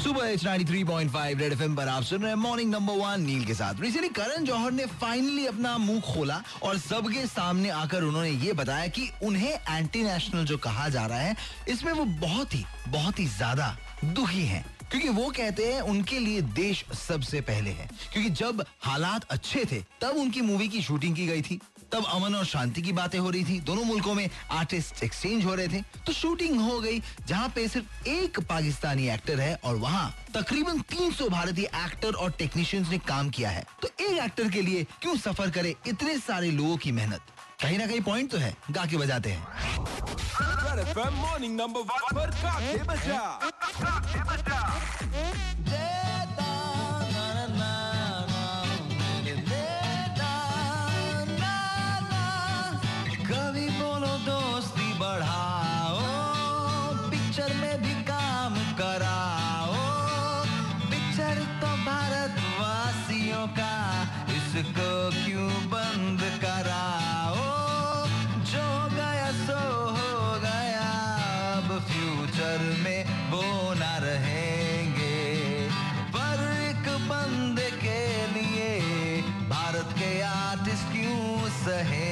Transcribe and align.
सुबह 0.00 0.28
it's 0.28 0.44
93.5 0.44 1.40
red 1.40 1.52
FM 1.52 1.74
पर 1.76 1.88
आप 1.88 2.02
सुन 2.02 2.20
रहे 2.22 2.28
हैं 2.28 2.36
मॉर्निंग 2.36 2.70
नंबर 2.70 2.94
वन 2.94 3.20
नील 3.20 3.44
के 3.44 3.54
साथ। 3.54 3.80
रिसेंटली 3.80 4.08
करण 4.08 4.44
जौहर 4.44 4.72
ने 4.72 4.86
फाइनली 5.00 5.46
अपना 5.46 5.76
मुँह 5.78 6.00
खोला 6.00 6.40
और 6.62 6.78
सबके 6.78 7.26
सामने 7.26 7.70
आकर 7.70 8.02
उन्होंने 8.02 8.30
ये 8.30 8.52
बताया 8.52 8.86
कि 8.86 9.08
उन्हें 9.22 9.52
एंटी 9.70 10.02
नेशनल 10.02 10.44
जो 10.44 10.56
कहा 10.58 10.88
जा 10.88 11.06
रहा 11.06 11.18
है, 11.18 11.36
इसमें 11.68 11.92
वो 11.92 12.04
बहुत 12.04 12.54
ही 12.54 12.64
बहुत 12.88 13.18
ही 13.18 13.26
ज़्यादा 13.26 13.76
दुखी 14.04 14.44
हैं। 14.44 14.64
क्योंकि 14.90 15.08
वो 15.08 15.28
कहते 15.30 15.72
हैं 15.72 15.80
उनके 15.80 16.18
लिए 16.18 16.40
देश 16.42 16.84
सबसे 16.98 17.40
पहले 17.40 17.70
है। 17.70 17.88
क्योंकि 18.12 18.30
जब 18.30 18.64
हालात 18.80 19.24
अच्छे 19.30 19.64
थे, 19.64 19.82
तब 20.00 20.16
उनकी 20.16 20.40
मूवी 20.40 20.68
की 20.68 20.82
शूटिंग 20.82 21.16
की 21.16 21.26
गई 21.26 21.42
थी। 21.42 21.60
तब 21.92 22.04
अमन 22.04 22.34
और 22.34 22.44
शांति 22.44 22.82
की 22.82 22.92
बातें 22.92 23.18
हो 23.18 23.30
रही 23.30 23.44
थी। 23.44 23.58
दोनों 23.60 23.84
मुल्कों 23.84 24.14
में 24.14 24.28
आर्टिस्ट 24.50 25.02
एक्सचेंज 25.04 25.44
हो 25.44 25.54
रहे 25.54 25.68
थे। 25.68 25.80
तो 26.06 26.12
शूटिंग 26.12 26.60
हो 26.60 26.80
गई 26.80 27.02
जहाँ 27.26 27.48
पे 27.48 27.66
सिर्फ़ 27.68 28.08
एक 28.08 28.40
पाकिस्तानी 28.40 29.08
एक्टर 29.08 29.40
है 29.40 29.54
और 29.64 29.76
वहाँ 29.76 30.14
तकरीबन 30.34 30.80
300 30.90 31.28
भारतीय 31.28 31.64
एक्टर 31.64 32.14
और 32.14 32.30
टेक्नीशियंस 32.30 32.88
ने 32.88 32.98
काम 33.08 33.30
किया 33.30 33.50
है। 33.50 33.64
तो 33.82 33.88
एक 34.00 34.18
एक्टर 34.18 34.50
के 34.50 34.62
लिए 34.62 34.86
क्यों 35.02 35.16
सफ़र 35.16 35.50
करे 35.50 35.74
इतने 35.86 36.18
सारे 36.18 36.50
लोगों 36.50 36.76
की 36.76 36.92
मेहनत? 36.92 37.20
कहीं 37.62 37.78
ना 37.78 37.86
कहीं 37.86 38.00
पॉइंट 38.00 38.30
तो 38.30 38.38
है। 38.38 38.54
गा 38.70 38.84
के 38.86 38.96
बजाते 38.96 39.30
हैं। 39.30 39.44
मॉर्निंग 41.12 41.56
नंबर 41.56 41.80
वन 41.80 42.14
पर 42.14 42.30
बजा। 42.30 43.22
काके 43.72 44.22
बजा। 44.24 44.59
कराओ। 58.80 59.74
पिक्चर 60.90 61.38
तो 61.62 61.70
भारतवासियों 61.86 63.46
का, 63.58 63.74
इसको 64.28 64.90
क्यों 65.24 65.50
बंद 65.70 66.20
कराओ? 66.44 67.44
जो 68.52 68.66
गया 68.94 69.30
सो 69.40 69.60
हो 69.90 70.40
गया, 70.40 70.90
अब 71.56 71.68
फ्यूचर 71.90 72.58
में 72.84 73.00
वो 73.30 73.44
ना 73.74 73.96
रहेंगे। 73.98 75.18
पर 76.16 76.46
एक 76.60 76.88
बंदे 77.08 77.70
के 77.82 78.00
लिए 78.34 79.20
भारत 79.48 79.94
के 79.98 80.12
आर्टिस्ट 80.22 80.92
क्यों 80.92 81.48
सहेंगे 81.60 82.09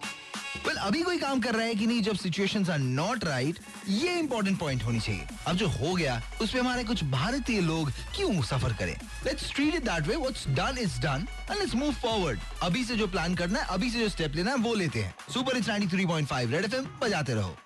Well, 0.64 0.76
अभी 0.76 1.02
कोई 1.02 1.18
काम 1.18 1.40
कर 1.40 1.54
रहा 1.54 1.66
है 1.66 1.74
कि 1.74 1.86
नहीं 1.86 2.02
जब 2.02 2.14
सिचुएशंस 2.14 2.70
आर 2.70 2.78
नॉट 2.78 3.24
राइट 3.24 3.58
ये 3.88 4.18
इंपॉर्टेंट 4.18 4.58
पॉइंट 4.58 4.84
होनी 4.84 5.00
चाहिए। 5.00 5.26
अब 5.46 5.56
जो 5.56 5.68
हो 5.68 5.94
गया 5.94 6.22
उसपे 6.42 6.58
हमारे 6.58 6.84
कुछ 6.84 7.04
भारतीय 7.04 7.60
लोग 7.60 7.90
क्यों 7.90 8.42
सफ़र 8.42 8.72
करें? 8.72 8.96
Let's 9.26 9.52
treat 9.54 9.74
it 9.74 9.82
that 9.82 10.06
way 10.06 10.16
what's 10.16 10.48
done 10.48 10.78
is 10.78 11.00
done 11.00 11.26
and 11.50 11.58
let's 11.58 11.74
move 11.74 11.92
forward 11.92 12.40
अभी 12.62 12.84
से 12.84 12.96
जो 12.96 13.06
प्लान 13.06 13.34
करना 13.34 13.60
है 13.60 13.66
अभी 13.66 13.90
से 13.90 13.98
जो 13.98 14.08
स्टेप 14.08 14.34
लेना 14.34 14.50
है 14.50 14.56
वो 14.56 14.74
लेते 14.74 15.02
हैं। 15.02 15.14
सुपर 15.34 15.56
इट्स 15.56 15.68
93.5 15.68 16.50
रेड 16.50 16.64
एफएम 16.64 16.86
बजाते 17.02 17.34
रहो। 17.34 17.56